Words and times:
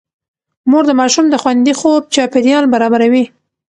مور 0.69 0.83
د 0.87 0.91
ماشوم 0.99 1.25
د 1.29 1.35
خوندي 1.41 1.73
خوب 1.79 2.01
چاپېريال 2.15 2.65
برابروي. 2.73 3.23